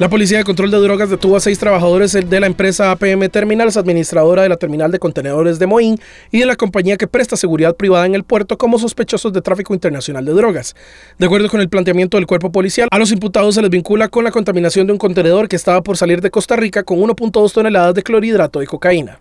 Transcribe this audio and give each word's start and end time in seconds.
La 0.00 0.08
Policía 0.08 0.38
de 0.38 0.44
Control 0.44 0.70
de 0.70 0.78
Drogas 0.78 1.10
detuvo 1.10 1.36
a 1.36 1.40
seis 1.40 1.58
trabajadores 1.58 2.12
de 2.12 2.40
la 2.40 2.46
empresa 2.46 2.90
APM 2.90 3.28
Terminals, 3.28 3.76
administradora 3.76 4.42
de 4.42 4.48
la 4.48 4.56
terminal 4.56 4.90
de 4.90 4.98
contenedores 4.98 5.58
de 5.58 5.66
Moín 5.66 5.98
y 6.30 6.38
de 6.38 6.46
la 6.46 6.56
compañía 6.56 6.96
que 6.96 7.06
presta 7.06 7.36
seguridad 7.36 7.76
privada 7.76 8.06
en 8.06 8.14
el 8.14 8.24
puerto 8.24 8.56
como 8.56 8.78
sospechosos 8.78 9.30
de 9.34 9.42
tráfico 9.42 9.74
internacional 9.74 10.24
de 10.24 10.32
drogas. 10.32 10.74
De 11.18 11.26
acuerdo 11.26 11.50
con 11.50 11.60
el 11.60 11.68
planteamiento 11.68 12.16
del 12.16 12.26
cuerpo 12.26 12.50
policial, 12.50 12.88
a 12.90 12.98
los 12.98 13.12
imputados 13.12 13.56
se 13.56 13.60
les 13.60 13.70
vincula 13.70 14.08
con 14.08 14.24
la 14.24 14.30
contaminación 14.30 14.86
de 14.86 14.94
un 14.94 14.98
contenedor 14.98 15.48
que 15.48 15.56
estaba 15.56 15.82
por 15.82 15.98
salir 15.98 16.22
de 16.22 16.30
Costa 16.30 16.56
Rica 16.56 16.82
con 16.82 16.98
1.2 16.98 17.52
toneladas 17.52 17.94
de 17.94 18.02
clorhidrato 18.02 18.60
de 18.60 18.66
cocaína. 18.66 19.20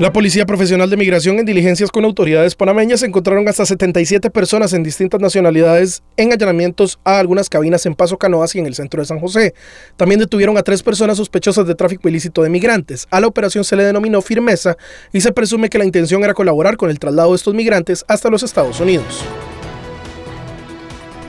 La 0.00 0.12
Policía 0.12 0.44
Profesional 0.44 0.90
de 0.90 0.96
Migración 0.96 1.38
en 1.38 1.46
diligencias 1.46 1.92
con 1.92 2.04
autoridades 2.04 2.56
panameñas 2.56 3.04
encontraron 3.04 3.46
hasta 3.46 3.64
77 3.64 4.28
personas 4.28 4.72
en 4.72 4.82
distintas 4.82 5.20
nacionalidades 5.20 6.02
en 6.16 6.32
allanamientos 6.32 6.98
a 7.04 7.20
algunas 7.20 7.48
cabinas 7.48 7.86
en 7.86 7.94
Paso 7.94 8.18
Canoas 8.18 8.56
y 8.56 8.58
en 8.58 8.66
el 8.66 8.74
centro 8.74 9.00
de 9.00 9.06
San 9.06 9.20
José. 9.20 9.54
También 9.96 10.18
detuvieron 10.18 10.58
a 10.58 10.64
tres 10.64 10.82
personas 10.82 11.18
sospechosas 11.18 11.64
de 11.68 11.76
tráfico 11.76 12.08
ilícito 12.08 12.42
de 12.42 12.50
migrantes. 12.50 13.06
A 13.12 13.20
la 13.20 13.28
operación 13.28 13.62
se 13.62 13.76
le 13.76 13.84
denominó 13.84 14.20
Firmeza 14.20 14.76
y 15.12 15.20
se 15.20 15.30
presume 15.30 15.68
que 15.68 15.78
la 15.78 15.84
intención 15.84 16.24
era 16.24 16.34
colaborar 16.34 16.76
con 16.76 16.90
el 16.90 16.98
traslado 16.98 17.30
de 17.30 17.36
estos 17.36 17.54
migrantes 17.54 18.04
hasta 18.08 18.30
los 18.30 18.42
Estados 18.42 18.80
Unidos. 18.80 19.24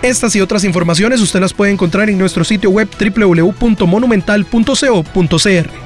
Estas 0.00 0.34
y 0.34 0.40
otras 0.40 0.64
informaciones 0.64 1.20
usted 1.20 1.40
las 1.40 1.52
puede 1.52 1.72
encontrar 1.72 2.08
en 2.08 2.16
nuestro 2.16 2.42
sitio 2.42 2.70
web 2.70 2.88
www.monumental.co.cr. 2.98 5.85